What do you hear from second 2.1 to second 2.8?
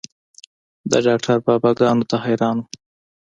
حيران وم.